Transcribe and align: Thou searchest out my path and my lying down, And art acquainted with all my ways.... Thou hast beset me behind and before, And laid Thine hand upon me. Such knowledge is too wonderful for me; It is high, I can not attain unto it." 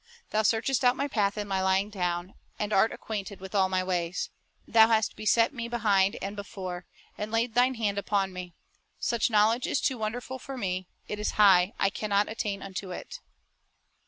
Thou 0.31 0.41
searchest 0.41 0.83
out 0.83 0.95
my 0.95 1.07
path 1.07 1.37
and 1.37 1.47
my 1.47 1.61
lying 1.61 1.91
down, 1.91 2.33
And 2.57 2.73
art 2.73 2.91
acquainted 2.91 3.39
with 3.39 3.53
all 3.53 3.69
my 3.69 3.83
ways.... 3.83 4.31
Thou 4.67 4.87
hast 4.87 5.15
beset 5.15 5.53
me 5.53 5.67
behind 5.67 6.17
and 6.23 6.35
before, 6.35 6.87
And 7.19 7.31
laid 7.31 7.53
Thine 7.53 7.75
hand 7.75 7.99
upon 7.99 8.33
me. 8.33 8.55
Such 8.97 9.29
knowledge 9.29 9.67
is 9.67 9.79
too 9.79 9.99
wonderful 9.99 10.39
for 10.39 10.57
me; 10.57 10.87
It 11.07 11.19
is 11.19 11.33
high, 11.37 11.73
I 11.77 11.91
can 11.91 12.09
not 12.09 12.29
attain 12.29 12.63
unto 12.63 12.89
it." 12.89 13.19